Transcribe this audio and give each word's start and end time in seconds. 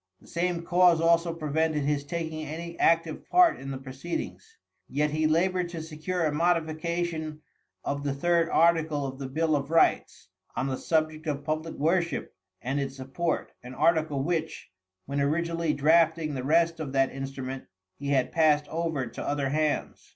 The 0.19 0.25
same 0.25 0.63
cause 0.63 0.99
also 0.99 1.31
prevented 1.31 1.83
his 1.83 2.03
taking 2.03 2.43
any 2.43 2.75
active 2.79 3.23
part 3.29 3.59
in 3.59 3.69
the 3.69 3.77
proceedings. 3.77 4.57
Yet 4.89 5.11
he 5.11 5.27
labored 5.27 5.69
to 5.69 5.81
secure 5.83 6.25
a 6.25 6.33
modification 6.33 7.41
of 7.83 8.03
the 8.03 8.11
third 8.15 8.49
article 8.49 9.05
of 9.05 9.19
the 9.19 9.27
bill 9.27 9.55
of 9.55 9.69
rights, 9.69 10.29
on 10.55 10.65
the 10.65 10.77
subject 10.79 11.27
of 11.27 11.43
public 11.43 11.75
worship 11.75 12.33
and 12.63 12.79
its 12.79 12.95
support, 12.95 13.51
an 13.61 13.75
article 13.75 14.23
which, 14.23 14.71
when 15.05 15.21
originally 15.21 15.71
drafting 15.71 16.33
the 16.33 16.43
rest 16.43 16.79
of 16.79 16.93
that 16.93 17.11
instrument, 17.13 17.65
he 17.93 18.07
had 18.07 18.31
passed 18.31 18.67
over 18.69 19.05
to 19.05 19.23
other 19.23 19.49
hands. 19.49 20.09